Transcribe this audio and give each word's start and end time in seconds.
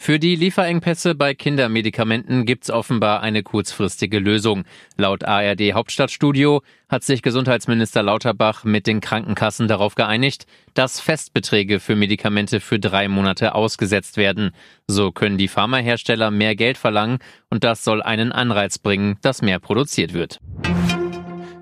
Für 0.00 0.20
die 0.20 0.36
Lieferengpässe 0.36 1.16
bei 1.16 1.34
Kindermedikamenten 1.34 2.46
gibt's 2.46 2.70
offenbar 2.70 3.20
eine 3.20 3.42
kurzfristige 3.42 4.20
Lösung. 4.20 4.62
Laut 4.96 5.24
ARD 5.24 5.74
Hauptstadtstudio 5.74 6.62
hat 6.88 7.02
sich 7.02 7.20
Gesundheitsminister 7.20 8.04
Lauterbach 8.04 8.62
mit 8.62 8.86
den 8.86 9.00
Krankenkassen 9.00 9.66
darauf 9.66 9.96
geeinigt, 9.96 10.46
dass 10.72 11.00
Festbeträge 11.00 11.80
für 11.80 11.96
Medikamente 11.96 12.60
für 12.60 12.78
drei 12.78 13.08
Monate 13.08 13.56
ausgesetzt 13.56 14.16
werden. 14.16 14.52
So 14.86 15.10
können 15.10 15.36
die 15.36 15.48
Pharmahersteller 15.48 16.30
mehr 16.30 16.54
Geld 16.54 16.78
verlangen 16.78 17.18
und 17.50 17.64
das 17.64 17.82
soll 17.82 18.00
einen 18.00 18.30
Anreiz 18.30 18.78
bringen, 18.78 19.18
dass 19.20 19.42
mehr 19.42 19.58
produziert 19.58 20.14
wird. 20.14 20.38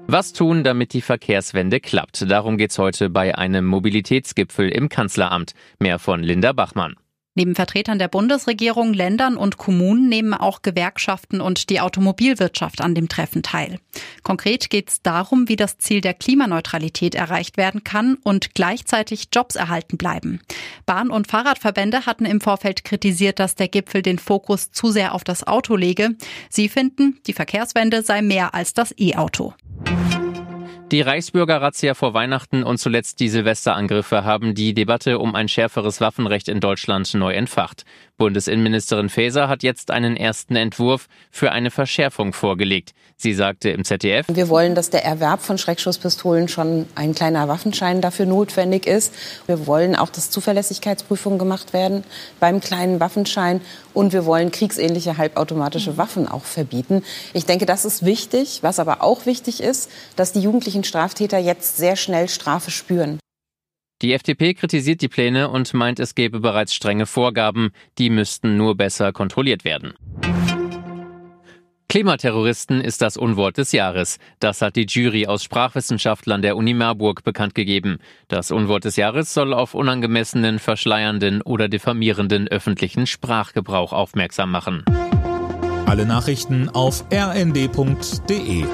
Was 0.06 0.34
tun, 0.34 0.62
damit 0.62 0.92
die 0.92 1.00
Verkehrswende 1.00 1.80
klappt? 1.80 2.30
Darum 2.30 2.59
geht's 2.59 2.78
heute 2.78 3.09
bei 3.10 3.34
einem 3.34 3.64
Mobilitätsgipfel 3.64 4.68
im 4.68 4.88
Kanzleramt. 4.88 5.55
Mehr 5.80 5.98
von 5.98 6.23
Linda 6.23 6.52
Bachmann. 6.52 6.95
Neben 7.36 7.54
Vertretern 7.54 7.98
der 7.98 8.08
Bundesregierung, 8.08 8.95
Ländern 8.95 9.36
und 9.36 9.58
Kommunen 9.58 10.08
nehmen 10.08 10.32
auch 10.32 10.62
Gewerkschaften 10.62 11.42
und 11.42 11.68
die 11.68 11.80
Automobilwirtschaft 11.80 12.80
an 12.80 12.94
dem 12.94 13.10
Treffen 13.10 13.42
teil. 13.42 13.78
Konkret 14.22 14.70
geht 14.70 14.88
es 14.88 15.02
darum, 15.02 15.46
wie 15.46 15.56
das 15.56 15.77
Ziel 15.77 16.00
der 16.00 16.14
Klimaneutralität 16.14 17.14
erreicht 17.14 17.58
werden 17.58 17.84
kann 17.84 18.16
und 18.24 18.54
gleichzeitig 18.54 19.28
Jobs 19.34 19.54
erhalten 19.54 19.98
bleiben. 19.98 20.41
Bahn- 20.86 21.10
und 21.10 21.27
Fahrradverbände 21.27 22.06
hatten 22.06 22.24
im 22.24 22.41
Vorfeld 22.41 22.84
kritisiert, 22.84 23.38
dass 23.38 23.55
der 23.55 23.68
Gipfel 23.68 24.00
den 24.00 24.18
Fokus 24.18 24.70
zu 24.72 24.91
sehr 24.91 25.14
auf 25.14 25.22
das 25.22 25.46
Auto 25.46 25.77
lege. 25.77 26.16
Sie 26.48 26.70
finden, 26.70 27.20
die 27.27 27.34
Verkehrswende 27.34 28.02
sei 28.02 28.22
mehr 28.22 28.55
als 28.55 28.72
das 28.72 28.94
E-Auto. 28.98 29.52
Die 30.92 31.01
Reichsbürger-Razzia 31.01 31.95
vor 31.95 32.15
Weihnachten 32.15 32.62
und 32.62 32.79
zuletzt 32.79 33.19
die 33.19 33.29
Silvesterangriffe 33.29 34.25
haben 34.25 34.55
die 34.55 34.73
Debatte 34.73 35.19
um 35.19 35.34
ein 35.34 35.48
schärferes 35.48 36.01
Waffenrecht 36.01 36.47
in 36.47 36.61
Deutschland 36.61 37.12
neu 37.15 37.33
entfacht. 37.34 37.84
Bundesinnenministerin 38.19 39.09
Faeser 39.09 39.48
hat 39.48 39.62
jetzt 39.62 39.91
einen 39.91 40.17
ersten 40.17 40.56
Entwurf 40.56 41.06
für 41.31 41.53
eine 41.53 41.70
Verschärfung 41.70 42.33
vorgelegt. 42.33 42.92
Sie 43.17 43.34
sagte 43.34 43.70
im 43.70 43.84
ZDF, 43.84 44.27
Wir 44.28 44.48
wollen, 44.48 44.75
dass 44.75 44.91
der 44.91 45.05
Erwerb 45.05 45.42
von 45.42 45.58
Schreckschusspistolen 45.58 46.48
schon 46.48 46.86
ein 46.95 47.14
kleiner 47.14 47.48
Waffenschein 47.48 48.00
dafür 48.00 48.27
notwendig 48.27 48.86
ist. 48.86 49.14
Wir 49.47 49.67
wollen 49.67 49.97
auch, 49.97 50.08
dass 50.08 50.31
Zuverlässigkeitsprüfungen 50.31 51.39
gemacht 51.39 51.73
werden 51.73 52.05
beim 52.41 52.61
kleinen 52.61 53.00
Waffenschein. 53.00 53.61
Und 53.92 54.12
wir 54.12 54.27
wollen 54.27 54.51
kriegsähnliche 54.51 55.19
halbautomatische 55.19 55.97
Waffen 55.97 56.28
auch 56.28 56.45
verbieten. 56.45 57.03
Ich 57.33 57.47
denke, 57.47 57.67
das 57.67 57.84
ist 57.84 58.05
wichtig. 58.05 58.58
Was 58.62 58.78
aber 58.78 59.03
auch 59.03 59.27
wichtig 59.27 59.62
ist, 59.62 59.91
dass 60.17 60.33
die 60.33 60.41
jugendlichen 60.41 60.84
Straftäter 60.84 61.39
jetzt 61.39 61.77
sehr 61.77 61.97
schnell 61.97 62.28
Strafe 62.28 62.70
spüren. 62.70 63.19
Die 64.02 64.12
FDP 64.12 64.52
kritisiert 64.52 65.00
die 65.00 65.08
Pläne 65.08 65.48
und 65.48 65.72
meint, 65.72 66.00
es 66.00 66.14
gäbe 66.14 66.41
bereits 66.41 66.75
strenge 66.75 67.06
Vorgaben, 67.06 67.70
die 67.97 68.11
müssten 68.11 68.58
nur 68.58 68.77
besser 68.77 69.12
kontrolliert 69.12 69.64
werden. 69.64 69.94
Klimaterroristen 71.89 72.83
ist 72.83 73.00
das 73.00 73.17
Unwort 73.17 73.56
des 73.56 73.72
Jahres. 73.72 74.19
Das 74.39 74.61
hat 74.61 74.77
die 74.77 74.84
Jury 74.86 75.27
aus 75.27 75.42
Sprachwissenschaftlern 75.44 76.42
der 76.42 76.58
Uni 76.58 76.74
Marburg 76.74 77.24
bekannt 77.24 77.55
gegeben. 77.55 77.98
Das 78.28 78.50
Unwort 78.50 78.84
des 78.84 78.97
Jahres 78.97 79.33
soll 79.33 79.55
auf 79.55 79.72
unangemessenen, 79.72 80.58
verschleiernden 80.58 81.41
oder 81.41 81.69
diffamierenden 81.69 82.48
öffentlichen 82.48 83.06
Sprachgebrauch 83.06 83.94
aufmerksam 83.94 84.50
machen. 84.50 84.84
Alle 85.86 86.05
Nachrichten 86.05 86.69
auf 86.69 87.05
rnd.de 87.11 88.64